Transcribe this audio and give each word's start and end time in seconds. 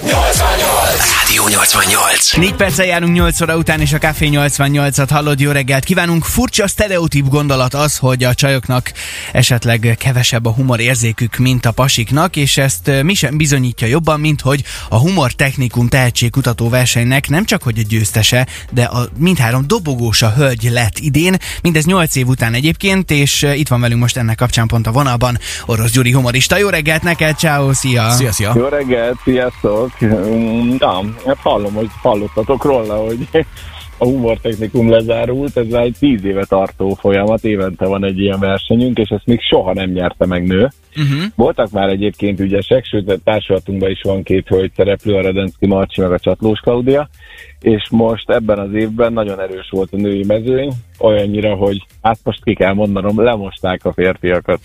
Yo 0.00 0.16
extraño 0.26 0.81
Rádió 1.32 1.48
88. 1.48 2.36
4 2.36 2.54
perccel 2.54 2.86
járunk 2.86 3.14
8 3.14 3.40
óra 3.40 3.56
után, 3.56 3.80
és 3.80 3.92
a 3.92 3.98
Café 3.98 4.28
88-at 4.32 5.06
hallod, 5.10 5.40
jó 5.40 5.50
reggelt 5.50 5.84
kívánunk. 5.84 6.24
Furcsa 6.24 6.68
sztereotíp 6.68 7.28
gondolat 7.28 7.74
az, 7.74 7.98
hogy 7.98 8.24
a 8.24 8.34
csajoknak 8.34 8.92
esetleg 9.32 9.96
kevesebb 9.98 10.46
a 10.46 10.50
humor 10.50 10.80
érzékük, 10.80 11.36
mint 11.36 11.66
a 11.66 11.70
pasiknak, 11.70 12.36
és 12.36 12.56
ezt 12.56 12.90
mi 13.02 13.14
sem 13.14 13.36
bizonyítja 13.36 13.86
jobban, 13.86 14.20
mint 14.20 14.40
hogy 14.40 14.62
a 14.88 14.98
humor 14.98 15.32
technikum 15.32 15.88
tehetségkutató 15.88 16.68
versenynek 16.68 17.28
nem 17.28 17.44
csak 17.44 17.62
hogy 17.62 17.78
a 17.78 17.82
győztese, 17.88 18.46
de 18.70 18.82
a 18.82 19.08
mindhárom 19.18 19.64
dobogósa 19.66 20.32
hölgy 20.32 20.68
lett 20.72 20.98
idén, 20.98 21.36
mindez 21.62 21.84
8 21.84 22.16
év 22.16 22.26
után 22.26 22.54
egyébként, 22.54 23.10
és 23.10 23.46
itt 23.54 23.68
van 23.68 23.80
velünk 23.80 24.00
most 24.00 24.16
ennek 24.16 24.36
kapcsán 24.36 24.66
pont 24.66 24.86
a 24.86 24.92
vonalban 24.92 25.38
Orosz 25.66 25.90
Gyuri 25.92 26.12
humorista. 26.12 26.58
Jó 26.58 26.68
reggelt 26.68 27.02
neked, 27.02 27.38
ciao, 27.38 27.72
szia! 27.72 28.10
Szia, 28.10 28.32
szia! 28.32 28.52
Jó 28.56 28.66
reggelt, 28.66 29.18
sziasztok! 29.24 30.04
Mm, 30.04 30.74
Na, 30.78 31.02
hát 31.26 31.38
hallom, 31.38 31.74
hogy 31.74 31.88
hallottatok 32.02 32.64
róla, 32.64 32.96
hogy 32.96 33.28
a 34.02 34.04
humortechnikum 34.04 34.90
lezárult, 34.90 35.56
ez 35.56 35.66
már 35.66 35.82
egy 35.82 35.96
tíz 35.98 36.24
éve 36.24 36.44
tartó 36.44 36.94
folyamat, 36.94 37.44
évente 37.44 37.86
van 37.86 38.04
egy 38.04 38.18
ilyen 38.18 38.38
versenyünk, 38.38 38.98
és 38.98 39.08
ezt 39.08 39.26
még 39.26 39.40
soha 39.40 39.72
nem 39.72 39.90
nyerte 39.90 40.26
meg 40.26 40.46
nő. 40.46 40.68
Uh-huh. 40.96 41.22
Voltak 41.34 41.70
már 41.70 41.88
egyébként 41.88 42.40
ügyesek, 42.40 42.84
sőt 42.84 43.10
a 43.10 43.16
társulatunkban 43.24 43.90
is 43.90 44.00
van 44.02 44.22
két 44.22 44.48
hölgy 44.48 44.72
szereplő, 44.76 45.14
a 45.14 45.20
Redenszki 45.20 45.66
Marcsi 45.66 46.00
meg 46.00 46.12
a 46.12 46.18
Csatlós 46.18 46.60
Klaudia, 46.60 47.08
és 47.60 47.88
most 47.90 48.30
ebben 48.30 48.58
az 48.58 48.74
évben 48.74 49.12
nagyon 49.12 49.40
erős 49.40 49.68
volt 49.70 49.92
a 49.92 49.96
női 49.96 50.24
mezőny, 50.26 50.72
olyannyira, 50.98 51.54
hogy 51.54 51.86
hát 52.02 52.18
most 52.24 52.44
ki 52.44 52.54
kell 52.54 52.72
mondanom, 52.72 53.22
lemosták 53.22 53.84
a 53.84 53.92
férfiakat. 53.92 54.60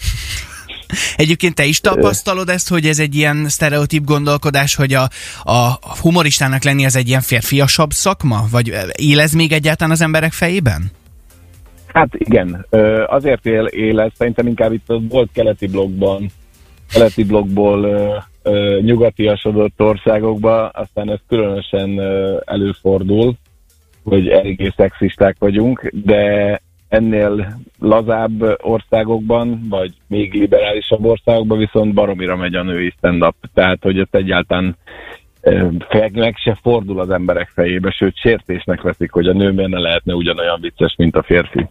Egyébként 1.15 1.55
te 1.55 1.65
is 1.65 1.79
tapasztalod 1.79 2.49
ezt, 2.49 2.69
hogy 2.69 2.85
ez 2.85 2.99
egy 2.99 3.15
ilyen 3.15 3.45
sztereotíp 3.49 4.03
gondolkodás, 4.03 4.75
hogy 4.75 4.93
a, 4.93 5.09
a 5.43 5.79
humoristának 6.01 6.63
lenni 6.63 6.85
az 6.85 6.95
egy 6.95 7.07
ilyen 7.07 7.21
férfiasabb 7.21 7.91
szakma? 7.91 8.45
Vagy 8.51 8.73
él 8.95 9.19
ez 9.19 9.31
még 9.31 9.51
egyáltalán 9.51 9.91
az 9.91 10.01
emberek 10.01 10.31
fejében? 10.31 10.91
Hát 11.87 12.09
igen, 12.11 12.65
azért 13.07 13.45
él, 13.45 13.65
él 13.65 13.99
ez, 13.99 14.11
szerintem 14.17 14.47
inkább 14.47 14.73
itt 14.73 14.93
volt 15.09 15.29
keleti 15.33 15.67
blogban, 15.67 16.31
keleti 16.91 17.23
blogból 17.23 17.87
nyugatiasodott 18.81 19.81
országokba, 19.81 20.67
aztán 20.67 21.09
ez 21.09 21.19
különösen 21.27 22.01
előfordul, 22.45 23.35
hogy 24.03 24.27
eléggé 24.27 24.73
szexisták 24.75 25.35
vagyunk, 25.39 25.91
de 26.03 26.61
ennél 26.89 27.57
lazább 27.79 28.57
országokban, 28.61 29.67
vagy 29.69 29.93
még 30.07 30.33
liberálisabb 30.33 31.05
országokban 31.05 31.57
viszont 31.57 31.93
baromira 31.93 32.35
megy 32.35 32.55
a 32.55 32.63
női 32.63 32.93
stand-up. 32.97 33.35
Tehát, 33.53 33.77
hogy 33.81 33.99
ez 33.99 34.07
egyáltalán 34.11 34.77
meg 36.13 36.35
se 36.35 36.59
fordul 36.61 36.99
az 36.99 37.09
emberek 37.09 37.49
fejébe, 37.53 37.91
sőt 37.91 38.17
sértésnek 38.17 38.81
veszik, 38.81 39.11
hogy 39.11 39.27
a 39.27 39.33
nő 39.33 39.51
miért 39.51 39.71
ne 39.71 39.79
lehetne 39.79 40.13
ugyanolyan 40.13 40.61
vicces, 40.61 40.95
mint 40.97 41.15
a 41.15 41.23
férfi. 41.23 41.67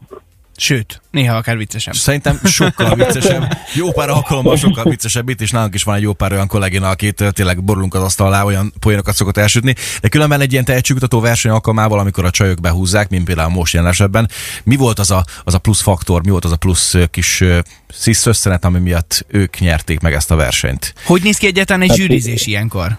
Sőt, 0.56 1.00
néha 1.10 1.36
akár 1.36 1.56
viccesebb. 1.56 1.94
Szerintem 1.94 2.40
sokkal 2.44 2.94
viccesebb. 2.94 3.58
Jó 3.74 3.92
pár 3.92 4.08
alkalommal 4.08 4.56
sokkal 4.56 4.84
viccesebb 4.84 5.28
itt, 5.28 5.40
és 5.40 5.50
nálunk 5.50 5.74
is 5.74 5.82
van 5.82 5.94
egy 5.94 6.02
jó 6.02 6.12
pár 6.12 6.32
olyan 6.32 6.46
kollégina, 6.46 6.88
akit 6.88 7.24
tényleg 7.32 7.64
borulunk 7.64 7.94
az 7.94 8.02
asztal 8.02 8.26
alá, 8.26 8.44
olyan 8.44 8.72
poénokat 8.80 9.14
szokott 9.14 9.36
elsütni. 9.36 9.74
De 10.00 10.08
különben 10.08 10.40
egy 10.40 10.52
ilyen 10.52 10.64
tehetségkutató 10.64 11.20
verseny 11.20 11.52
alkalmával, 11.52 11.98
amikor 11.98 12.24
a 12.24 12.30
csajok 12.30 12.60
behúzzák, 12.60 13.08
mint 13.08 13.24
például 13.24 13.50
most 13.50 13.74
jelen 13.74 13.90
esetben, 13.90 14.30
mi 14.64 14.76
volt 14.76 14.98
az 14.98 15.10
a, 15.10 15.24
az 15.44 15.54
a 15.54 15.58
plusz 15.58 15.80
faktor, 15.80 16.22
mi 16.24 16.30
volt 16.30 16.44
az 16.44 16.52
a 16.52 16.56
plusz 16.56 16.94
kis 17.10 17.44
szisz 17.88 18.26
összenet, 18.26 18.64
ami 18.64 18.78
miatt 18.78 19.24
ők 19.28 19.58
nyerték 19.58 20.00
meg 20.00 20.12
ezt 20.12 20.30
a 20.30 20.36
versenyt? 20.36 20.94
Hogy 21.04 21.22
néz 21.22 21.36
ki 21.36 21.46
egyáltalán 21.46 21.82
egy 21.82 21.94
zsűrizés 21.94 22.46
ilyenkor? 22.46 22.98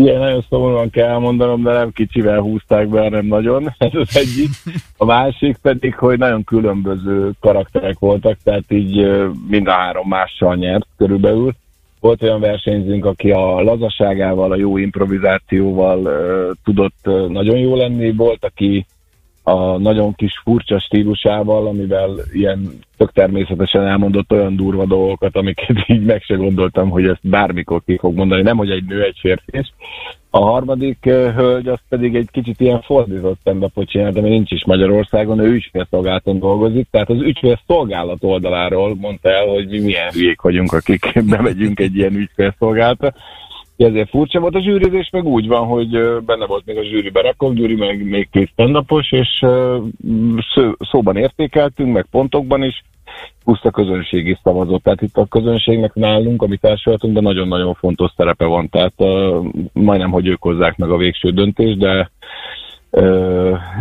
Igen, 0.00 0.18
nagyon 0.18 0.44
szomorúan 0.48 0.90
kell 0.90 1.18
mondanom, 1.18 1.62
de 1.62 1.72
nem 1.72 1.92
kicsivel 1.92 2.40
húzták 2.40 2.88
be, 2.88 3.00
hanem 3.00 3.26
nagyon. 3.26 3.74
Ez 3.78 3.94
az 3.94 4.16
egyik. 4.16 4.48
A 4.96 5.04
másik 5.04 5.56
pedig, 5.62 5.94
hogy 5.94 6.18
nagyon 6.18 6.44
különböző 6.44 7.30
karakterek 7.40 7.98
voltak, 7.98 8.38
tehát 8.44 8.64
így 8.68 9.08
mind 9.48 9.66
a 9.66 9.72
három 9.72 10.08
mással 10.08 10.56
nyert 10.56 10.86
körülbelül. 10.96 11.52
Volt 12.00 12.22
olyan 12.22 12.40
versenyzőnk, 12.40 13.04
aki 13.04 13.30
a 13.30 13.62
lazaságával, 13.62 14.52
a 14.52 14.56
jó 14.56 14.76
improvizációval 14.76 16.04
ö, 16.04 16.50
tudott 16.64 16.96
ö, 17.02 17.26
nagyon 17.28 17.58
jó 17.58 17.76
lenni, 17.76 18.12
volt, 18.12 18.44
aki 18.44 18.86
a 19.50 19.78
nagyon 19.78 20.14
kis 20.14 20.40
furcsa 20.44 20.78
stílusával, 20.78 21.66
amivel 21.66 22.10
ilyen 22.32 22.78
tök 22.96 23.12
természetesen 23.12 23.86
elmondott 23.86 24.32
olyan 24.32 24.56
durva 24.56 24.84
dolgokat, 24.84 25.36
amiket 25.36 25.76
így 25.86 26.04
meg 26.04 26.22
se 26.22 26.34
gondoltam, 26.34 26.90
hogy 26.90 27.06
ezt 27.06 27.28
bármikor 27.28 27.82
ki 27.86 27.96
fog 27.96 28.16
mondani, 28.16 28.42
nem 28.42 28.56
hogy 28.56 28.70
egy 28.70 28.84
nő, 28.84 29.02
egy 29.02 29.16
férfi 29.20 29.58
is. 29.58 29.72
A 30.30 30.38
harmadik 30.38 31.04
hölgy 31.04 31.68
az 31.68 31.78
pedig 31.88 32.14
egy 32.14 32.28
kicsit 32.32 32.60
ilyen 32.60 32.80
fordított 32.80 33.38
stand 33.40 33.64
csinált, 33.84 34.16
ami 34.16 34.28
nincs 34.28 34.50
is 34.50 34.64
Magyarországon, 34.64 35.38
ő 35.38 35.52
ügyfélszolgálaton 35.52 36.38
dolgozik, 36.38 36.88
tehát 36.90 37.10
az 37.10 37.20
ügyfélszolgálat 37.20 38.24
oldaláról 38.24 38.94
mondta 38.94 39.28
el, 39.28 39.46
hogy 39.46 39.68
mi 39.68 39.78
milyen 39.78 40.10
hülyék 40.10 40.40
vagyunk, 40.40 40.72
akik 40.72 41.12
bemegyünk 41.36 41.80
egy 41.80 41.96
ilyen 41.96 42.14
ügyfélszolgálatra. 42.14 43.12
Ezért 43.84 44.08
furcsa 44.08 44.40
volt 44.40 44.54
a 44.54 44.60
zsűrizés, 44.60 45.10
meg 45.12 45.24
úgy 45.24 45.46
van, 45.46 45.66
hogy 45.66 45.88
benne 46.26 46.46
volt 46.46 46.66
még 46.66 46.76
a 46.76 46.84
zsűribe 46.84 47.20
Rakov 47.20 47.54
Gyuri, 47.54 47.74
meg 47.74 48.04
még 48.08 48.28
két 48.30 48.48
stand 48.52 48.84
és 49.10 49.28
szó, 50.54 50.72
szóban 50.78 51.16
értékeltünk, 51.16 51.92
meg 51.92 52.06
pontokban 52.10 52.62
is, 52.62 52.82
plusz 53.44 53.64
a 53.64 53.70
közönség 53.70 54.26
is 54.26 54.38
szavazott. 54.42 54.82
Tehát 54.82 55.02
itt 55.02 55.16
a 55.16 55.26
közönségnek 55.26 55.94
nálunk, 55.94 56.42
a 56.42 56.46
mi 56.46 56.56
társadalatunkban 56.56 57.22
nagyon-nagyon 57.22 57.74
fontos 57.74 58.12
szerepe 58.16 58.44
van. 58.44 58.68
Tehát 58.68 58.92
ö, 58.96 59.40
majdnem, 59.72 60.10
hogy 60.10 60.26
ők 60.26 60.42
hozzák 60.42 60.76
meg 60.76 60.90
a 60.90 60.96
végső 60.96 61.30
döntést, 61.30 61.78
de 61.78 62.10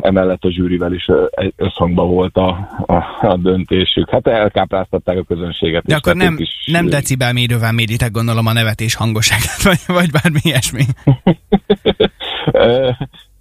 emellett 0.02 0.44
a 0.44 0.52
zsűrivel 0.52 0.94
is 0.94 1.08
összhangban 1.56 2.10
volt 2.10 2.36
a, 2.38 2.48
a, 2.86 3.28
a 3.28 3.38
döntésük. 3.38 4.10
Hát 4.10 4.28
elkápráztatták 4.28 5.18
a 5.18 5.24
közönséget. 5.24 5.84
De 5.84 5.94
is, 5.94 6.00
akkor 6.00 6.16
nem, 6.16 6.36
is, 6.38 6.50
nem 6.66 6.86
decibelmérővel 6.86 7.72
méritek 7.72 8.12
gondolom 8.12 8.46
a 8.46 8.54
nevetés 8.54 8.96
hangosságát, 8.96 9.62
vagy, 9.70 9.80
vagy 9.88 10.12
bármi 10.12 10.40
ilyesmi. 10.42 10.84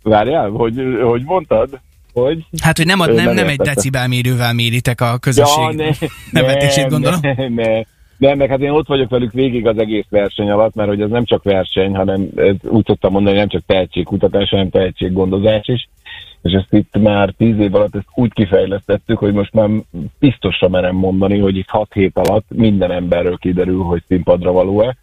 Várjál, 0.03 0.49
hogy, 0.49 0.83
hogy 1.03 1.23
mondtad? 1.25 1.81
Hogy? 2.13 2.45
Hát, 2.63 2.77
hogy 2.77 2.87
nem, 2.87 3.01
a, 3.01 3.09
Ö, 3.09 3.13
nem, 3.13 3.25
nem 3.25 3.35
nem 3.35 3.45
egy 3.45 3.51
értettem. 3.51 3.75
decibelmérivel 3.75 4.53
méritek 4.53 5.01
a 5.01 5.19
közösség 5.19 5.97
nevetését, 6.31 6.81
nem, 6.81 6.89
gondolom. 6.89 7.21
Ne, 7.23 7.49
ne, 7.49 7.83
nem, 8.19 8.39
meg 8.39 8.49
hát 8.49 8.61
én 8.61 8.71
ott 8.71 8.87
vagyok 8.87 9.11
velük 9.11 9.33
végig 9.33 9.67
az 9.67 9.79
egész 9.79 10.07
verseny 10.11 10.51
alatt, 10.51 10.75
mert 10.75 10.89
hogy 10.89 11.01
ez 11.01 11.11
nem 11.11 11.25
csak 11.25 11.43
verseny, 11.43 11.97
hanem 11.97 12.29
úgy 12.63 12.87
szoktam 12.87 13.13
mondani, 13.13 13.37
hogy 13.37 13.49
nem 13.49 13.59
csak 13.59 13.67
tehetségkutatás, 13.67 14.49
hanem 14.49 14.71
tehetséggondozás 14.71 15.69
is. 15.69 15.89
És 16.43 16.53
ezt 16.53 16.73
itt 16.73 16.99
már 16.99 17.35
tíz 17.37 17.59
év 17.59 17.75
alatt 17.75 17.95
ezt 17.95 18.09
úgy 18.15 18.33
kifejlesztettük, 18.33 19.19
hogy 19.19 19.33
most 19.33 19.53
már 19.53 19.69
biztosra 20.19 20.69
merem 20.69 20.97
mondani, 20.97 21.39
hogy 21.39 21.57
itt 21.57 21.69
hat 21.69 21.93
hét 21.93 22.19
alatt 22.19 22.47
minden 22.49 22.91
emberről 22.91 23.37
kiderül, 23.37 23.83
hogy 23.83 24.03
színpadra 24.07 24.53
való-e. 24.53 24.97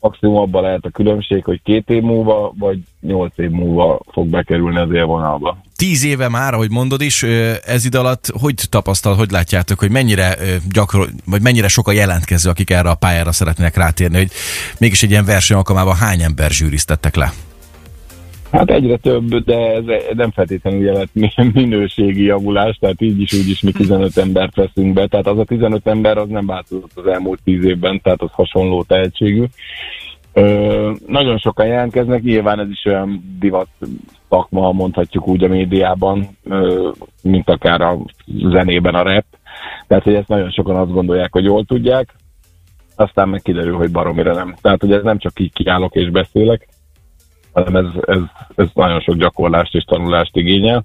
Maximum 0.00 0.36
abban 0.36 0.62
lehet 0.62 0.84
a 0.84 0.90
különbség, 0.90 1.44
hogy 1.44 1.62
két 1.62 1.90
év 1.90 2.02
múlva, 2.02 2.52
vagy 2.58 2.78
nyolc 3.00 3.38
év 3.38 3.50
múlva 3.50 4.00
fog 4.06 4.26
bekerülni 4.26 4.78
az 4.78 4.92
élvonalba. 4.92 5.58
Tíz 5.78 6.04
éve 6.04 6.28
már, 6.28 6.54
ahogy 6.54 6.70
mondod 6.70 7.00
is, 7.00 7.22
ez 7.64 7.84
ide 7.84 7.98
alatt 7.98 8.26
hogy 8.40 8.54
tapasztal, 8.70 9.14
hogy 9.14 9.30
látjátok, 9.30 9.78
hogy 9.78 9.90
mennyire 9.90 10.36
gyakor, 10.72 11.08
vagy 11.26 11.42
mennyire 11.42 11.68
sok 11.68 11.88
a 11.88 11.92
jelentkező, 11.92 12.50
akik 12.50 12.70
erre 12.70 12.90
a 12.90 12.94
pályára 12.94 13.32
szeretnének 13.32 13.76
rátérni, 13.76 14.16
hogy 14.16 14.30
mégis 14.78 15.02
egy 15.02 15.10
ilyen 15.10 15.24
verseny 15.24 15.56
alkalmával 15.56 15.94
hány 15.94 16.22
ember 16.22 16.50
zsűriztettek 16.50 17.16
le? 17.16 17.32
Hát 18.52 18.70
egyre 18.70 18.96
több, 18.96 19.44
de 19.44 19.56
ez 19.56 19.84
nem 20.14 20.30
feltétlenül 20.30 20.84
jelent 20.84 21.10
mi- 21.12 21.50
minőségi 21.52 22.22
javulás, 22.22 22.76
tehát 22.80 23.00
így 23.00 23.20
is 23.20 23.32
úgy 23.32 23.48
is 23.48 23.60
mi 23.60 23.72
15 23.72 24.16
embert 24.16 24.54
veszünk 24.54 24.92
be, 24.92 25.06
tehát 25.06 25.26
az 25.26 25.38
a 25.38 25.44
15 25.44 25.86
ember 25.86 26.18
az 26.18 26.28
nem 26.28 26.46
változott 26.46 26.92
az 26.94 27.06
elmúlt 27.06 27.40
10 27.44 27.64
évben, 27.64 28.00
tehát 28.00 28.22
az 28.22 28.30
hasonló 28.32 28.82
tehetségű. 28.82 29.44
Ö, 30.38 30.92
nagyon 31.06 31.38
sokan 31.38 31.66
jelentkeznek, 31.66 32.22
nyilván 32.22 32.60
ez 32.60 32.68
is 32.70 32.84
olyan 32.84 33.36
divat 33.38 33.68
szakma, 34.28 34.72
mondhatjuk 34.72 35.28
úgy 35.28 35.44
a 35.44 35.48
médiában, 35.48 36.28
ö, 36.44 36.90
mint 37.22 37.50
akár 37.50 37.80
a 37.80 37.98
zenében 38.26 38.94
a 38.94 39.02
rap. 39.02 39.24
Tehát, 39.86 40.04
hogy 40.04 40.14
ezt 40.14 40.28
nagyon 40.28 40.50
sokan 40.50 40.76
azt 40.76 40.92
gondolják, 40.92 41.32
hogy 41.32 41.44
jól 41.44 41.64
tudják, 41.64 42.14
aztán 42.96 43.28
meg 43.28 43.42
kiderül, 43.42 43.76
hogy 43.76 43.90
baromira 43.90 44.34
nem. 44.34 44.54
Tehát, 44.60 44.80
hogy 44.80 44.92
ez 44.92 45.02
nem 45.02 45.18
csak 45.18 45.40
így 45.40 45.52
kiállok 45.52 45.94
és 45.94 46.10
beszélek, 46.10 46.68
hanem 47.52 47.76
ez, 47.76 48.02
ez, 48.06 48.20
ez 48.56 48.68
nagyon 48.74 49.00
sok 49.00 49.14
gyakorlást 49.14 49.74
és 49.74 49.84
tanulást 49.84 50.36
igényel. 50.36 50.84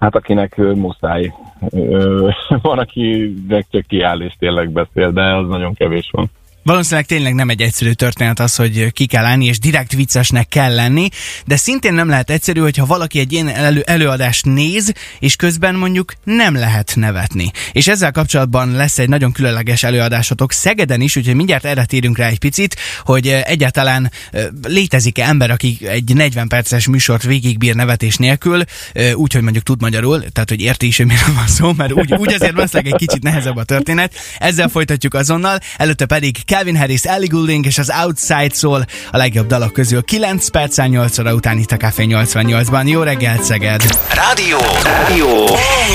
Hát 0.00 0.14
akinek 0.14 0.56
muszáj. 0.56 1.32
Van, 2.62 2.78
akinek 2.78 3.66
csak 3.70 3.86
kiáll 3.86 4.20
és 4.20 4.34
tényleg 4.38 4.70
beszél, 4.70 5.10
de 5.10 5.22
az 5.22 5.48
nagyon 5.48 5.74
kevés 5.74 6.08
van. 6.12 6.30
Valószínűleg 6.62 7.06
tényleg 7.06 7.34
nem 7.34 7.48
egy 7.48 7.62
egyszerű 7.62 7.92
történet 7.92 8.40
az, 8.40 8.56
hogy 8.56 8.92
ki 8.92 9.06
kell 9.06 9.24
állni, 9.24 9.46
és 9.46 9.58
direkt 9.58 9.92
viccesnek 9.92 10.48
kell 10.48 10.74
lenni, 10.74 11.08
de 11.46 11.56
szintén 11.56 11.92
nem 11.92 12.08
lehet 12.08 12.30
egyszerű, 12.30 12.60
hogyha 12.60 12.86
valaki 12.86 13.18
egy 13.18 13.32
ilyen 13.32 13.48
elő- 13.48 13.80
előadást 13.86 14.44
néz, 14.44 14.92
és 15.18 15.36
közben 15.36 15.74
mondjuk 15.74 16.12
nem 16.24 16.54
lehet 16.54 16.92
nevetni. 16.96 17.50
És 17.72 17.88
ezzel 17.88 18.10
kapcsolatban 18.10 18.72
lesz 18.72 18.98
egy 18.98 19.08
nagyon 19.08 19.32
különleges 19.32 19.82
előadásotok 19.82 20.52
Szegeden 20.52 21.00
is, 21.00 21.16
úgyhogy 21.16 21.34
mindjárt 21.34 21.64
erre 21.64 21.84
térünk 21.84 22.18
rá 22.18 22.26
egy 22.26 22.38
picit, 22.38 22.76
hogy 23.04 23.28
eh, 23.28 23.42
egyáltalán 23.44 24.10
eh, 24.30 24.46
létezik-e 24.62 25.24
ember, 25.24 25.50
aki 25.50 25.78
egy 25.82 26.14
40 26.14 26.48
perces 26.48 26.86
műsort 26.86 27.22
végigbír 27.22 27.74
nevetés 27.74 28.16
nélkül, 28.16 28.62
eh, 28.92 29.14
úgy, 29.14 29.32
hogy 29.32 29.42
mondjuk 29.42 29.64
tud 29.64 29.80
magyarul, 29.80 30.24
tehát 30.32 30.48
hogy 30.48 30.60
érti 30.60 30.86
is, 30.86 30.96
hogy 30.96 31.06
miről 31.06 31.34
van 31.34 31.46
szó, 31.46 31.72
mert 31.76 31.92
úgy, 31.92 32.14
úgy 32.14 32.32
azért 32.32 32.52
valószínűleg 32.52 32.92
egy 32.92 33.06
kicsit 33.06 33.22
nehezebb 33.22 33.56
a 33.56 33.64
történet. 33.64 34.14
Ezzel 34.38 34.68
folytatjuk 34.68 35.14
azonnal, 35.14 35.58
előtte 35.76 36.06
pedig 36.06 36.44
Calvin 36.50 36.76
Harris, 36.76 37.04
Ellie 37.04 37.28
Goulding 37.28 37.66
és 37.66 37.78
az 37.78 37.92
Outside 38.04 38.50
szól 38.52 38.86
a 39.10 39.16
legjobb 39.16 39.46
dalok 39.46 39.72
közül 39.72 40.04
9 40.04 40.48
perccel 40.48 40.86
8 40.86 41.18
óra 41.18 41.34
után 41.34 41.58
itt 41.58 41.72
a 41.72 41.76
Café 41.76 42.06
88-ban. 42.08 42.90
Jó 42.90 43.02
reggelt, 43.02 43.42
Szeged! 43.42 43.82
Rádió. 44.14 44.58
Rádió. 44.82 45.46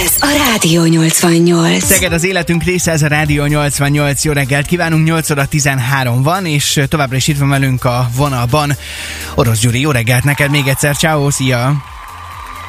Ez 0.04 0.16
a 0.20 0.50
Rádió 0.50 0.84
88. 0.86 1.84
Szeged 1.84 2.14
az 2.14 2.24
életünk 2.24 2.64
része, 2.64 2.92
ez 2.92 3.02
a 3.02 3.08
Rádió 3.08 3.46
88. 3.46 4.24
Jó 4.24 4.32
reggelt 4.32 4.66
kívánunk, 4.66 5.06
8 5.06 5.30
óra 5.30 5.46
13 5.46 6.24
van, 6.24 6.46
és 6.46 6.82
továbbra 6.88 7.16
is 7.16 7.28
itt 7.28 7.38
van 7.38 7.50
velünk 7.50 7.86
a 7.86 8.10
vonalban. 8.16 8.78
Orosz 9.36 9.60
Gyuri, 9.60 9.80
jó 9.80 9.92
reggelt 9.92 10.24
neked 10.24 10.50
még 10.50 10.68
egyszer, 10.68 10.96
ciao, 10.96 11.32
szia! 11.32 11.95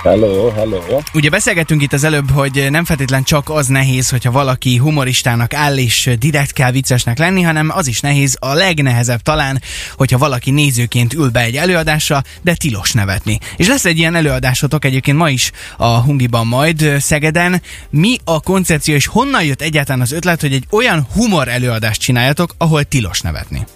Hello, 0.06 0.50
hello. 0.50 1.00
Ugye 1.14 1.30
beszélgettünk 1.30 1.82
itt 1.82 1.92
az 1.92 2.04
előbb, 2.04 2.30
hogy 2.30 2.66
nem 2.70 2.84
feltétlen 2.84 3.22
csak 3.22 3.48
az 3.50 3.66
nehéz, 3.66 4.10
hogyha 4.10 4.30
valaki 4.30 4.76
humoristának 4.76 5.54
áll 5.54 5.76
és 5.76 6.10
direkt 6.18 6.52
kell 6.52 6.70
viccesnek 6.70 7.18
lenni, 7.18 7.42
hanem 7.42 7.70
az 7.74 7.86
is 7.86 8.00
nehéz, 8.00 8.36
a 8.40 8.52
legnehezebb 8.52 9.20
talán, 9.20 9.62
hogyha 9.96 10.18
valaki 10.18 10.50
nézőként 10.50 11.14
ül 11.14 11.30
be 11.30 11.40
egy 11.40 11.56
előadásra, 11.56 12.22
de 12.42 12.54
tilos 12.54 12.92
nevetni. 12.92 13.38
És 13.56 13.66
lesz 13.66 13.84
egy 13.84 13.98
ilyen 13.98 14.14
előadásotok 14.14 14.84
egyébként 14.84 15.16
ma 15.16 15.30
is 15.30 15.50
a 15.76 16.00
Hungiban 16.00 16.46
majd 16.46 16.94
Szegeden. 16.98 17.62
Mi 17.90 18.16
a 18.24 18.40
koncepció 18.40 18.94
és 18.94 19.06
honnan 19.06 19.44
jött 19.44 19.62
egyáltalán 19.62 20.00
az 20.00 20.12
ötlet, 20.12 20.40
hogy 20.40 20.52
egy 20.52 20.66
olyan 20.70 21.06
humor 21.14 21.48
előadást 21.48 22.00
csináljatok, 22.00 22.54
ahol 22.58 22.84
tilos 22.84 23.20
nevetni? 23.20 23.66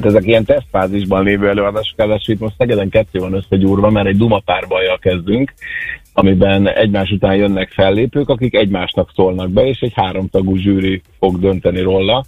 De 0.00 0.08
ezek 0.08 0.26
ilyen 0.26 0.44
tesztfázisban 0.44 1.24
lévő 1.24 1.48
előadások, 1.48 1.98
ráadásul 1.98 2.34
itt 2.34 2.40
most 2.40 2.54
Szegeden 2.58 2.88
kettő 2.88 3.18
van 3.18 3.34
összegyúrva, 3.34 3.90
mert 3.90 4.06
egy 4.06 4.16
Duma 4.16 4.38
párbajjal 4.44 4.98
kezdünk, 4.98 5.52
amiben 6.12 6.68
egymás 6.68 7.10
után 7.10 7.36
jönnek 7.36 7.70
fellépők, 7.70 8.28
akik 8.28 8.54
egymásnak 8.54 9.10
szólnak 9.14 9.50
be, 9.50 9.66
és 9.66 9.80
egy 9.80 9.92
háromtagú 9.94 10.56
zsűri 10.56 11.02
fog 11.18 11.40
dönteni 11.40 11.80
róla. 11.80 12.24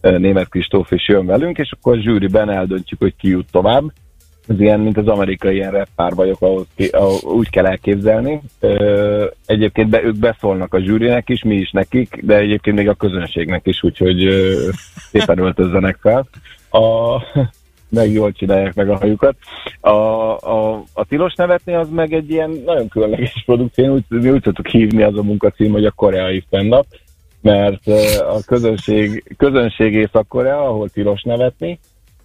Német 0.00 0.48
Kristóf 0.48 0.90
is 0.90 1.08
jön 1.08 1.26
velünk, 1.26 1.58
és 1.58 1.72
akkor 1.72 1.96
a 1.96 2.00
zsűriben 2.00 2.50
eldöntjük, 2.50 3.00
hogy 3.00 3.14
ki 3.16 3.28
jut 3.28 3.50
tovább. 3.50 3.84
Ez 4.48 4.60
ilyen, 4.60 4.80
mint 4.80 4.96
az 4.96 5.08
amerikai 5.08 5.54
ilyen 5.54 5.70
rap 5.70 5.88
párbajok, 5.96 6.40
ahhoz 6.40 6.66
ki, 6.74 6.86
ahol 6.86 7.18
úgy 7.22 7.50
kell 7.50 7.66
elképzelni. 7.66 8.40
Egyébként 9.46 9.88
be, 9.88 10.02
ők 10.02 10.16
beszólnak 10.16 10.74
a 10.74 10.80
zsűrinek 10.80 11.28
is, 11.28 11.42
mi 11.42 11.54
is 11.54 11.70
nekik, 11.70 12.18
de 12.22 12.36
egyébként 12.36 12.76
még 12.76 12.88
a 12.88 12.94
közönségnek 12.94 13.66
is, 13.66 13.82
úgyhogy 13.82 14.28
szépen 15.10 15.38
öltözzenek 15.38 15.98
fel. 16.00 16.26
A, 16.72 17.16
meg 17.88 18.12
jól 18.12 18.32
csinálják 18.32 18.74
meg 18.74 18.90
a 18.90 18.96
hajukat. 18.96 19.36
A, 19.80 19.90
a, 19.90 20.82
a 20.92 21.04
tilos 21.04 21.34
nevetni 21.34 21.74
az 21.74 21.88
meg 21.90 22.12
egy 22.12 22.30
ilyen 22.30 22.50
nagyon 22.64 22.88
különleges 22.88 23.42
produkció, 23.46 23.94
úgy, 23.94 24.04
mi 24.08 24.30
úgy 24.30 24.42
tudtuk 24.42 24.66
hívni 24.66 25.02
az 25.02 25.18
a 25.18 25.22
munkacím, 25.22 25.72
hogy 25.72 25.84
a 25.84 25.90
koreai 25.90 26.44
fennap, 26.50 26.86
mert 27.40 27.86
a 28.18 28.42
közönség, 28.46 29.34
közönség 29.36 29.94
Észak-Korea, 29.94 30.68
ahol 30.68 30.88
tilos 30.88 31.22
nevetni, 31.22 31.78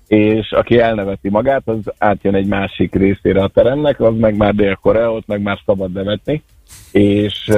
és 0.07 0.51
aki 0.51 0.79
elneveti 0.79 1.29
magát, 1.29 1.61
az 1.65 1.77
átjön 1.97 2.35
egy 2.35 2.47
másik 2.47 2.95
részére 2.95 3.43
a 3.43 3.47
teremnek, 3.47 3.99
az 3.99 4.13
meg 4.17 4.37
már 4.37 4.55
Dél-Korea, 4.55 5.11
ott 5.11 5.27
meg 5.27 5.41
már 5.41 5.59
szabad 5.65 5.91
nevetni, 5.91 6.43
és, 6.91 7.51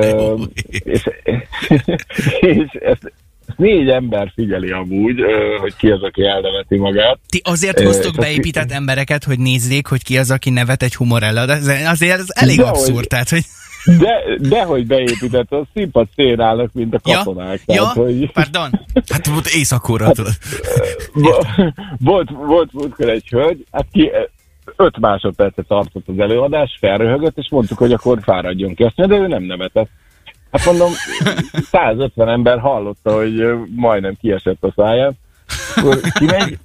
és, 0.84 1.10
és 2.40 2.58
ezt, 2.58 2.74
ezt 2.82 3.14
négy 3.58 3.90
ember 3.90 4.32
figyeli 4.36 4.72
amúgy, 4.72 5.16
hogy 5.60 5.76
ki 5.76 5.90
az, 5.90 6.04
aki 6.04 6.24
elneveti 6.26 6.78
magát. 6.78 7.20
Ti 7.30 7.42
azért 7.44 7.80
hoztok 7.80 8.16
beépített 8.16 8.72
embereket, 8.72 9.24
hogy 9.24 9.40
nézzék, 9.40 9.88
hogy 9.88 10.04
ki 10.04 10.18
az, 10.18 10.32
aki 10.32 10.50
nevet 10.50 10.84
egy 10.84 10.96
humor 10.96 11.24
előadást. 11.24 11.68
Azért 11.88 12.20
ez 12.20 12.26
elég 12.30 12.58
Dehogy. 12.58 12.78
abszurd, 12.78 13.08
tehát 13.08 13.30
hogy... 13.30 13.44
De, 14.00 14.24
dehogy 14.50 14.88
beépített, 14.88 15.52
a 15.52 15.66
színpad 15.74 16.08
szélén 16.16 16.40
állnak, 16.40 16.70
mint 16.74 16.94
a 16.94 17.00
Ja, 17.10 17.18
katonák. 17.18 17.62
ja, 17.66 17.76
Tehát, 17.82 17.94
hogy 17.96 18.32
pardon. 18.32 18.70
Hát 19.12 19.28
volt 19.28 19.48
éjszakóra, 19.48 20.12
vo- 21.14 21.48
volt, 22.00 22.30
volt 22.30 22.74
múltkor 22.74 23.10
egy 23.10 23.28
hölgy, 23.30 23.66
hát 23.72 23.86
ki 23.92 24.12
öt 24.76 25.00
másodpercet 25.00 25.66
tartott 25.68 26.08
az 26.08 26.20
előadás, 26.20 26.78
felröhögött, 26.80 27.38
és 27.38 27.48
mondtuk, 27.50 27.78
hogy 27.78 27.92
akkor 27.94 28.20
fáradjon 28.24 28.74
ki. 28.76 28.84
Azt 28.84 28.98
mondja, 28.98 29.18
de 29.18 29.24
ő 29.24 29.28
nem 29.28 29.44
nevetett. 29.44 29.90
Hát 30.52 30.66
mondom, 30.66 30.92
150 31.52 32.30
ember 32.30 32.60
hallotta, 32.60 33.16
hogy 33.16 33.44
majdnem 33.76 34.18
kiesett 34.22 34.64
a 34.64 34.74
száján. 34.76 35.14
Akkor 35.76 36.00
kimegy, 36.14 36.58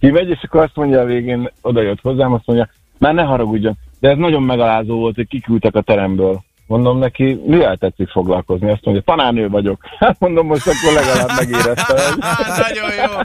kimegy, 0.00 0.28
és 0.28 0.38
akkor 0.42 0.62
azt 0.62 0.76
mondja 0.76 1.00
a 1.00 1.04
végén, 1.04 1.50
oda 1.62 1.82
jött 1.82 2.00
hozzám, 2.00 2.32
azt 2.32 2.46
mondja, 2.46 2.68
már 2.98 3.14
ne 3.14 3.22
haragudjon, 3.22 3.78
de 4.00 4.08
ez 4.08 4.16
nagyon 4.16 4.42
megalázó 4.42 4.98
volt, 4.98 5.14
hogy 5.14 5.28
kiküldtek 5.28 5.74
a 5.74 5.80
teremből. 5.80 6.42
Mondom 6.66 6.98
neki, 6.98 7.40
mivel 7.46 7.76
tetszik 7.76 8.08
foglalkozni? 8.08 8.70
Azt 8.70 8.84
mondja, 8.84 9.02
tanárnő 9.06 9.48
vagyok. 9.48 9.80
Hát 9.98 10.16
mondom, 10.18 10.46
most 10.46 10.66
akkor 10.66 10.92
legalább 10.92 11.30
megérezte. 11.36 11.84
hogy- 11.92 12.18
Á, 12.30 12.56
nagyon 12.58 12.90
jó. 12.94 13.18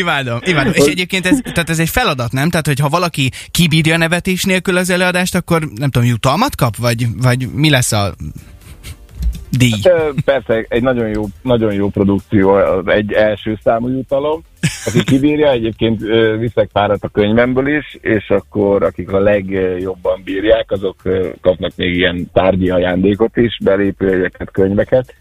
Imádom, 0.00 0.38
imádom. 0.44 0.72
És 0.74 0.84
egyébként 0.84 1.26
ez, 1.26 1.38
tehát 1.42 1.70
ez 1.70 1.78
egy 1.78 1.88
feladat, 1.88 2.32
nem? 2.32 2.50
Tehát, 2.50 2.66
hogyha 2.66 2.88
valaki 2.88 3.30
kibírja 3.50 3.96
nevetés 3.96 4.44
nélkül 4.44 4.76
az 4.76 4.90
előadást, 4.90 5.34
akkor 5.34 5.68
nem 5.74 5.90
tudom, 5.90 6.08
jutalmat 6.08 6.54
kap? 6.54 6.76
Vagy, 6.76 7.06
vagy 7.22 7.48
mi 7.52 7.70
lesz 7.70 7.92
a 7.92 8.14
díj? 9.50 9.72
Ö, 9.84 10.10
Persze, 10.24 10.64
egy 10.68 10.82
nagyon 10.82 11.08
jó, 11.08 11.24
nagyon 11.42 11.72
jó 11.72 11.88
produkció, 11.88 12.50
az 12.50 12.86
egy 12.86 13.12
első 13.12 13.58
számú 13.62 13.88
jutalom. 13.88 14.42
Aki 14.84 15.04
kibírja, 15.04 15.50
egyébként 15.50 16.00
viszek 16.38 16.68
párat 16.72 17.04
a 17.04 17.08
könyvemből 17.08 17.68
is, 17.68 17.98
és 18.00 18.30
akkor 18.30 18.82
akik 18.82 19.12
a 19.12 19.18
legjobban 19.18 20.20
bírják, 20.24 20.70
azok 20.70 20.96
kapnak 21.40 21.72
még 21.76 21.96
ilyen 21.96 22.30
tárgyi 22.32 22.70
ajándékot 22.70 23.36
is, 23.36 23.58
belépőjegyeket, 23.64 24.50
könyveket. 24.50 25.14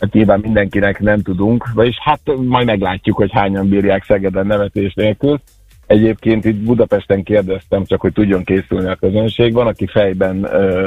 Hát 0.00 0.12
nyilván 0.12 0.40
mindenkinek 0.40 1.00
nem 1.00 1.22
tudunk, 1.22 1.66
vagyis 1.74 1.96
hát 2.02 2.20
majd 2.36 2.66
meglátjuk, 2.66 3.16
hogy 3.16 3.30
hányan 3.32 3.68
bírják 3.68 4.04
Szegeden 4.04 4.46
nevetés 4.46 4.94
nélkül. 4.94 5.40
Egyébként 5.86 6.44
itt 6.44 6.56
Budapesten 6.56 7.22
kérdeztem, 7.22 7.84
csak 7.84 8.00
hogy 8.00 8.12
tudjon 8.12 8.44
készülni 8.44 8.88
a 8.88 8.94
közönség. 8.94 9.52
Van, 9.52 9.66
aki 9.66 9.86
fejben 9.86 10.44
ö, 10.44 10.86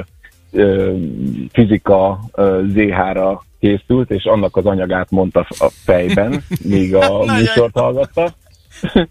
fizika 1.51 2.19
ZH-ra 2.67 3.43
készült, 3.59 4.11
és 4.11 4.23
annak 4.23 4.55
az 4.55 4.65
anyagát 4.65 5.11
mondta 5.11 5.47
a 5.49 5.69
fejben, 5.83 6.43
míg 6.63 6.95
a 6.95 7.23
műsort 7.37 7.77
hallgatta. 7.77 8.33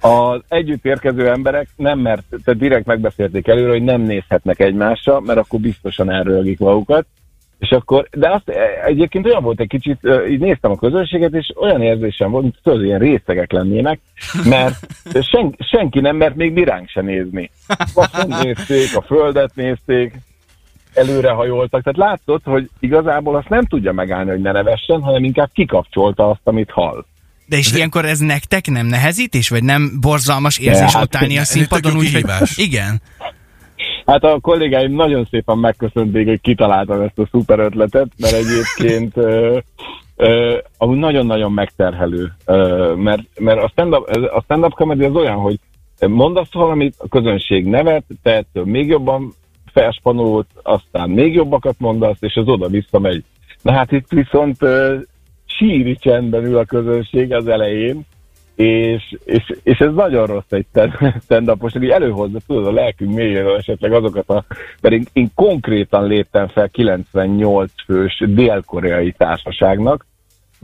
Az 0.00 0.40
együtt 0.48 0.84
érkező 0.84 1.28
emberek 1.28 1.68
nem 1.76 1.98
mert, 1.98 2.22
tehát 2.44 2.60
direkt 2.60 2.86
megbeszélték 2.86 3.48
előre, 3.48 3.70
hogy 3.70 3.82
nem 3.82 4.00
nézhetnek 4.00 4.60
egymásra, 4.60 5.20
mert 5.20 5.38
akkor 5.38 5.60
biztosan 5.60 6.10
elrölgik 6.10 6.58
magukat. 6.58 7.06
És 7.58 7.70
akkor, 7.70 8.08
de 8.12 8.30
azt 8.30 8.48
e, 8.48 8.84
egyébként 8.84 9.26
olyan 9.26 9.42
volt 9.42 9.60
egy 9.60 9.68
kicsit, 9.68 9.98
így 10.28 10.38
néztem 10.38 10.70
a 10.70 10.76
közönséget, 10.76 11.34
és 11.34 11.52
olyan 11.56 11.82
érzésem 11.82 12.30
volt, 12.30 12.42
mint 12.42 12.58
tudod, 12.62 12.84
ilyen 12.84 12.98
részegek 12.98 13.52
lennének, 13.52 14.00
mert 14.44 14.86
sen, 15.30 15.56
senki 15.58 16.00
nem 16.00 16.16
mert 16.16 16.34
még 16.34 16.52
mi 16.52 16.64
ránk 16.64 16.88
se 16.88 17.00
nézni. 17.00 17.50
Azt 17.94 18.26
nézték, 18.26 18.96
a 18.96 19.02
földet 19.02 19.54
nézték, 19.54 20.14
előrehajoltak, 20.94 21.82
tehát 21.82 22.08
látszott, 22.08 22.44
hogy 22.44 22.70
igazából 22.80 23.36
azt 23.36 23.48
nem 23.48 23.64
tudja 23.64 23.92
megállni, 23.92 24.30
hogy 24.30 24.40
ne 24.40 24.52
nevessen, 24.52 25.02
hanem 25.02 25.24
inkább 25.24 25.50
kikapcsolta 25.52 26.30
azt, 26.30 26.40
amit 26.44 26.70
hall. 26.70 27.04
De 27.46 27.56
és 27.56 27.72
ilyenkor 27.72 28.04
ez 28.04 28.18
nektek 28.18 28.66
nem 28.66 28.86
nehezítés, 28.86 29.48
vagy 29.48 29.64
nem 29.64 29.90
borzalmas 30.00 30.58
érzés 30.58 30.92
hát 30.92 31.02
ott 31.02 31.14
állni 31.14 31.36
a 31.36 31.40
ez 31.40 31.50
egy 31.50 31.56
színpadon, 31.56 31.92
úgyhogy... 31.92 32.10
kihívás. 32.10 32.56
Igen. 32.68 33.00
Hát 34.06 34.24
a 34.24 34.38
kollégáim 34.40 34.92
nagyon 34.92 35.26
szépen 35.30 35.58
megköszönték, 35.58 36.26
hogy 36.26 36.40
kitaláltam 36.40 37.00
ezt 37.00 37.18
a 37.18 37.28
szuper 37.30 37.58
ötletet, 37.58 38.08
mert 38.18 38.34
egyébként 38.34 39.16
ö, 39.16 39.58
ö, 40.16 40.58
amúgy 40.78 40.98
nagyon-nagyon 40.98 41.52
megterhelő, 41.52 42.32
ö, 42.44 42.92
mert, 42.96 43.22
mert 43.38 43.62
a 43.62 43.68
stand-up, 43.68 44.08
a 44.34 44.42
stand-up 44.44 44.74
comedy 44.74 45.04
az 45.04 45.14
olyan, 45.14 45.36
hogy 45.36 45.58
mondasz 46.08 46.52
valamit, 46.52 46.94
a 46.98 47.08
közönség 47.08 47.66
nevet, 47.66 48.04
te 48.22 48.34
ettől 48.34 48.64
még 48.64 48.88
jobban 48.88 49.34
felspanolódsz, 49.74 50.54
aztán 50.62 51.10
még 51.10 51.34
jobbakat 51.34 51.74
mondasz, 51.78 52.16
és 52.20 52.34
az 52.34 52.48
oda-vissza 52.48 52.98
megy. 52.98 53.24
Na 53.62 53.72
hát 53.72 53.92
itt 53.92 54.08
viszont 54.08 54.62
ö, 54.62 54.96
síri 55.46 55.96
csendben 55.96 56.44
ül 56.44 56.56
a 56.56 56.64
közönség 56.64 57.32
az 57.32 57.48
elején, 57.48 58.06
és, 58.54 59.16
és, 59.24 59.52
és 59.62 59.78
ez 59.78 59.94
nagyon 59.94 60.26
rossz 60.26 60.50
egy 60.50 60.66
stand 61.22 61.50
upos 61.54 61.72
hogy 61.72 61.88
előhozza, 61.88 62.38
tudod, 62.46 62.66
a 62.66 62.72
lelkünk 62.72 63.14
mélyéről 63.14 63.56
esetleg 63.56 63.92
azokat 63.92 64.28
a... 64.28 64.44
Mert 64.80 64.94
én, 64.94 65.04
én 65.12 65.30
konkrétan 65.34 66.06
léptem 66.06 66.48
fel 66.48 66.68
98 66.68 67.72
fős 67.84 68.22
dél-koreai 68.26 69.12
társaságnak, 69.12 70.06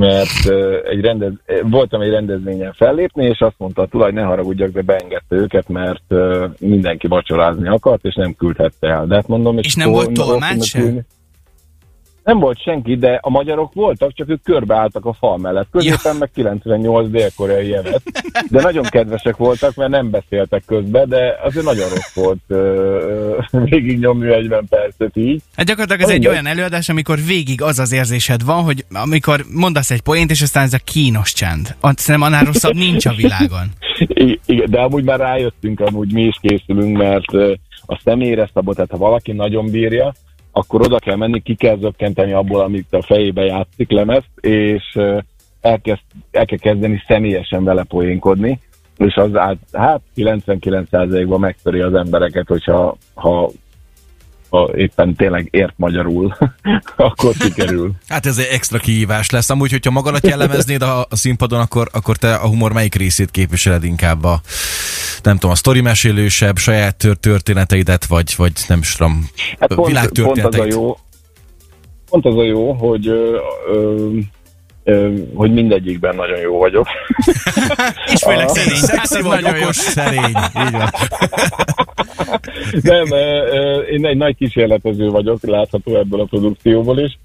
mert 0.01 0.51
egy 0.91 1.01
rendez, 1.01 1.33
voltam 1.63 2.01
egy 2.01 2.11
rendezvényen 2.11 2.73
fellépni, 2.73 3.25
és 3.27 3.39
azt 3.41 3.55
mondta 3.59 3.83
a 3.83 3.87
tulaj, 3.87 4.13
ne 4.13 4.23
haragudjak, 4.23 4.71
de 4.71 4.83
beengedte 4.83 5.37
őket, 5.37 5.69
mert 5.69 6.15
mindenki 6.59 7.07
vacsorázni 7.07 7.69
akart, 7.69 8.05
és 8.05 8.15
nem 8.15 8.35
küldhette 8.35 8.89
el. 8.89 9.07
De 9.07 9.15
hát 9.15 9.29
mondom, 9.29 9.59
És 9.59 9.75
nem 9.75 9.91
hol- 9.91 10.05
volt 10.05 10.29
tolmács 10.29 10.65
sem? 10.65 10.83
ülni? 10.83 11.01
Nem 12.31 12.39
volt 12.39 12.63
senki, 12.63 12.97
de 12.97 13.19
a 13.23 13.31
magyarok 13.31 13.73
voltak, 13.75 14.15
csak 14.15 14.29
ők 14.29 14.43
körbeálltak 14.43 15.05
a 15.05 15.13
fal 15.13 15.39
mellett. 15.39 15.69
Középen 15.71 16.17
meg 16.17 16.31
98 16.35 17.11
dél-koreai 17.11 17.69
jelet. 17.69 18.03
De 18.51 18.63
nagyon 18.63 18.85
kedvesek 18.85 19.37
voltak, 19.37 19.75
mert 19.75 19.91
nem 19.91 20.11
beszéltek 20.11 20.63
közbe, 20.67 21.05
de 21.05 21.39
azért 21.43 21.65
nagyon 21.65 21.89
rossz 21.89 22.15
volt 22.15 22.39
ö, 22.47 23.39
végignyomni 23.51 24.27
40 24.27 24.67
percet 24.69 25.17
így. 25.17 25.43
Hát 25.57 25.67
gyakorlatilag 25.67 26.01
ez 26.01 26.09
egy 26.09 26.13
Mindegy. 26.13 26.33
olyan 26.33 26.47
előadás, 26.47 26.89
amikor 26.89 27.19
végig 27.27 27.63
az 27.63 27.79
az 27.79 27.93
érzésed 27.93 28.45
van, 28.45 28.63
hogy 28.63 28.85
amikor 28.93 29.45
mondasz 29.55 29.91
egy 29.91 30.03
poént, 30.03 30.31
és 30.31 30.43
aztán 30.43 30.65
ez 30.65 30.73
a 30.73 30.79
kínos 30.85 31.33
csend. 31.33 31.77
Szerintem 31.81 32.23
annál 32.23 32.45
rosszabb 32.45 32.75
nincs 32.75 33.07
a 33.07 33.13
világon. 33.13 33.67
Igen, 34.47 34.71
de 34.71 34.81
amúgy 34.81 35.05
már 35.05 35.19
rájöttünk, 35.19 35.81
amúgy 35.81 36.13
mi 36.13 36.23
is 36.23 36.37
készülünk, 36.41 36.97
mert 36.97 37.59
a 37.87 38.01
személyre 38.05 38.51
szabott, 38.55 38.75
tehát 38.75 38.91
ha 38.91 38.97
valaki 38.97 39.33
nagyon 39.33 39.71
bírja, 39.71 40.13
akkor 40.53 40.81
oda 40.81 40.99
kell 40.99 41.17
menni, 41.17 41.41
ki 41.41 41.55
kell 41.55 41.79
zökkenteni 41.79 42.33
abból, 42.33 42.61
amit 42.61 42.93
a 42.93 43.03
fejébe 43.03 43.45
játszik 43.45 43.91
lemezt, 43.91 44.31
és 44.41 44.99
elkezd, 45.61 46.01
el 46.31 46.45
kell 46.47 46.59
kezdeni 46.59 47.03
személyesen 47.07 47.65
vele 47.65 47.83
poénkodni, 47.83 48.61
és 48.97 49.15
az 49.15 49.37
át, 49.37 49.59
hát 49.73 50.01
99%-ban 50.17 51.41
megtöri 51.41 51.81
az 51.81 51.95
embereket, 51.95 52.47
hogyha 52.47 52.97
ha, 53.15 53.51
ha 54.51 54.71
éppen 54.75 55.15
tényleg 55.15 55.49
ért 55.51 55.73
magyarul, 55.77 56.37
akkor 56.97 57.35
sikerül. 57.35 57.93
Hát 58.09 58.27
ez 58.27 58.39
egy 58.39 58.49
extra 58.51 58.79
kihívás 58.79 59.31
lesz. 59.31 59.51
Amúgy, 59.51 59.71
hogyha 59.71 59.91
magadat 59.91 60.27
jellemeznéd 60.27 60.83
a, 60.83 61.01
a 61.11 61.17
színpadon, 61.17 61.61
akkor, 61.61 61.89
akkor 61.93 62.17
te 62.17 62.35
a 62.35 62.49
humor 62.49 62.73
melyik 62.73 62.95
részét 62.95 63.31
képviseled 63.31 63.85
inkább 63.85 64.25
a, 64.25 64.41
nem 65.23 65.35
tudom, 65.35 65.51
a 65.51 65.55
sztori 65.55 65.81
mesélősebb, 65.81 66.57
saját 66.59 66.97
tör- 66.97 67.19
történeteidet, 67.21 68.05
vagy, 68.05 68.35
vagy 68.37 68.53
nem 68.69 68.79
is 68.79 68.93
tudom, 68.93 69.29
Hát 69.59 69.75
pont, 69.75 70.11
pont 70.23 70.45
az 70.45 70.59
a 70.59 70.65
jó, 70.65 70.97
pont 72.09 72.27
az 72.27 72.37
a 72.37 72.45
jó, 72.45 72.73
hogy, 72.73 73.09
ö, 73.09 73.39
ö, 73.73 74.09
hogy 75.35 75.53
mindegyikben 75.53 76.15
nagyon 76.15 76.39
jó 76.39 76.59
vagyok. 76.59 76.87
És 78.13 78.23
főleg 78.23 78.49
szerény. 78.49 78.77
Hát 78.77 79.07
Szexi 79.07 79.17
ez 79.17 79.25
vagy, 79.25 79.43
nagyon 79.43 79.57
jó. 79.57 79.63
okos, 79.63 79.77
szerény. 79.77 80.35
Így 80.67 80.73
van. 80.73 80.91
Nem, 82.83 83.07
én 83.91 84.07
egy 84.07 84.17
nagy 84.17 84.37
kísérletező 84.37 85.09
vagyok, 85.09 85.39
látható 85.43 85.97
ebből 85.97 86.21
a 86.21 86.25
produkcióból 86.25 86.99
is. 86.99 87.19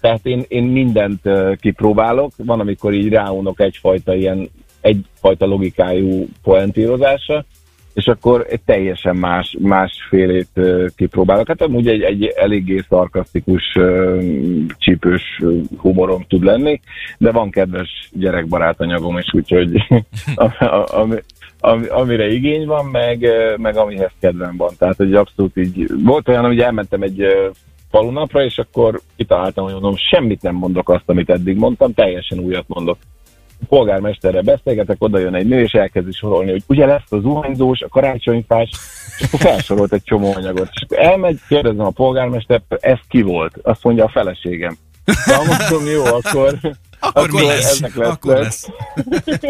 Tehát 0.00 0.20
én, 0.22 0.44
én 0.48 0.62
mindent 0.62 1.20
kipróbálok. 1.60 2.32
Van, 2.36 2.60
amikor 2.60 2.92
így 2.92 3.08
ráunok 3.08 3.60
egyfajta 3.60 4.14
ilyen 4.14 4.50
egyfajta 4.80 5.46
logikájú 5.46 6.26
poentírozásra, 6.42 7.44
és 7.96 8.06
akkor 8.06 8.46
egy 8.48 8.60
teljesen 8.64 9.16
más, 9.16 9.56
másfélét 9.60 10.60
kipróbálok. 10.96 11.48
Hát 11.48 11.62
amúgy 11.62 11.88
egy, 11.88 12.02
egy 12.02 12.24
eléggé 12.24 12.82
szarkasztikus, 12.88 13.78
csípős 14.78 15.42
humorom 15.76 16.24
tud 16.28 16.44
lenni, 16.44 16.80
de 17.18 17.30
van 17.32 17.50
kedves 17.50 18.10
gyerekbarát 18.12 18.80
anyagom 18.80 19.18
is, 19.18 19.34
úgyhogy 19.34 19.86
ami, 21.00 21.16
ami, 21.60 21.86
amire 21.86 22.32
igény 22.32 22.66
van, 22.66 22.84
meg, 22.84 23.28
meg 23.56 23.76
amihez 23.76 24.12
kedvem 24.20 24.56
van. 24.56 24.70
Tehát, 24.78 24.96
hogy 24.96 25.14
abszolút 25.14 25.56
így, 25.56 25.90
volt 26.04 26.28
olyan, 26.28 26.44
hogy 26.44 26.60
elmentem 26.60 27.02
egy 27.02 27.26
falunapra, 27.90 28.44
és 28.44 28.58
akkor 28.58 29.00
kitaláltam, 29.16 29.64
hogy 29.64 29.72
mondom, 29.72 29.96
semmit 29.96 30.42
nem 30.42 30.54
mondok 30.54 30.88
azt, 30.88 31.04
amit 31.06 31.30
eddig 31.30 31.56
mondtam, 31.56 31.94
teljesen 31.94 32.38
újat 32.38 32.64
mondok 32.68 32.98
polgármesterrel 33.68 34.42
beszélgetek, 34.42 34.96
oda 34.98 35.18
jön 35.18 35.34
egy 35.34 35.46
nő, 35.46 35.62
és 35.62 35.72
elkezdi 35.72 36.12
sorolni, 36.12 36.50
hogy 36.50 36.62
ugye 36.66 36.86
lesz 36.86 37.12
a 37.12 37.18
zuhanyzós, 37.18 37.80
a 37.80 37.88
karácsonyfás, 37.88 38.70
és 39.18 39.26
akkor 39.26 39.40
felsorolt 39.40 39.92
egy 39.92 40.02
csomó 40.04 40.32
anyagot. 40.34 40.68
És 40.72 40.82
akkor 40.82 40.98
elmegy, 40.98 41.38
kérdezem 41.48 41.86
a 41.86 41.90
polgármester, 41.90 42.62
ez 42.68 42.98
ki 43.08 43.22
volt? 43.22 43.58
Azt 43.62 43.84
mondja 43.84 44.04
a 44.04 44.08
feleségem. 44.08 44.76
Na, 45.26 45.36
mondom, 45.36 45.86
jó, 45.92 46.04
akkor, 46.04 46.58
Akkor 47.00 47.30
mi 47.30 47.46
lesz? 47.46 47.80
ennek 47.80 47.94
lesz, 47.94 48.08
Akkor 48.14 48.36
lesz. 48.38 48.44
lesz. 48.44 48.68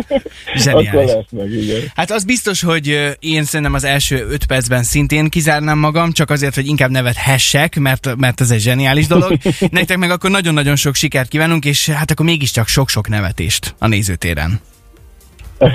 Akkor 0.07 0.23
Zseniális. 0.57 1.11
lesz 1.11 1.25
meg, 1.31 1.51
igen. 1.51 1.81
Hát 1.95 2.11
az 2.11 2.25
biztos, 2.25 2.63
hogy 2.63 3.17
én 3.19 3.45
szerintem 3.45 3.75
az 3.75 3.85
első 3.85 4.27
öt 4.31 4.47
percben 4.47 4.83
szintén 4.83 5.29
kizárnám 5.29 5.79
magam, 5.79 6.13
csak 6.13 6.31
azért, 6.31 6.55
hogy 6.55 6.67
inkább 6.67 6.91
nevet 6.91 7.17
hessek, 7.17 7.79
mert, 7.79 8.17
mert 8.17 8.41
ez 8.41 8.51
egy 8.51 8.61
zseniális 8.61 9.07
dolog. 9.07 9.39
Nektek 9.71 9.97
meg 9.97 10.11
akkor 10.11 10.31
nagyon-nagyon 10.31 10.77
sok 10.77 10.95
sikert 10.95 11.29
kívánunk, 11.29 11.65
és 11.65 11.89
hát 11.89 12.11
akkor 12.11 12.27
mégiscsak 12.27 12.69
sok-sok 12.69 13.09
nevetést 13.09 13.75
a 13.79 13.87
nézőtéren. 13.87 14.61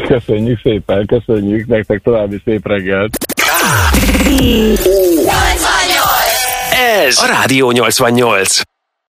Köszönjük 0.08 0.60
szépen, 0.63 1.06
köszönjük 1.06 1.68
nektek 1.68 2.01
további 2.04 2.42
szép 2.46 2.68
reggelt. 2.68 3.18
Ez 7.06 7.18
a 7.18 7.25
Rádió 7.25 7.72
88. 7.72 8.62